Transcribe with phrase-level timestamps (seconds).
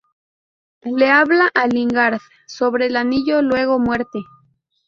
[0.97, 4.05] Le habla a Lingard sobre el anillo, luego muere.